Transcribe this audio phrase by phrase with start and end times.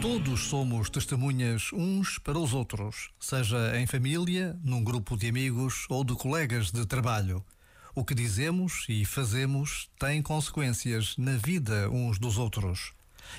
[0.00, 6.04] Todos somos testemunhas uns para os outros, seja em família, num grupo de amigos ou
[6.04, 7.42] de colegas de trabalho.
[7.94, 12.92] O que dizemos e fazemos tem consequências na vida uns dos outros.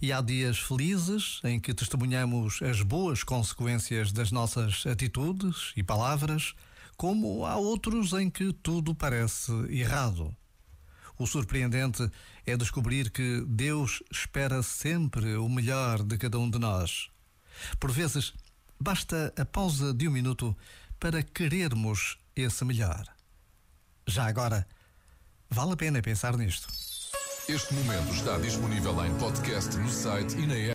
[0.00, 6.54] E há dias felizes em que testemunhamos as boas consequências das nossas atitudes e palavras,
[6.96, 10.34] como há outros em que tudo parece errado.
[11.18, 12.10] O surpreendente
[12.44, 17.08] é descobrir que Deus espera sempre o melhor de cada um de nós.
[17.78, 18.34] Por vezes,
[18.80, 20.56] basta a pausa de um minuto
[20.98, 23.06] para querermos esse melhor.
[24.06, 24.66] Já agora,
[25.48, 26.68] vale a pena pensar nisto.
[27.48, 30.72] Este momento está disponível em podcast no site e na app.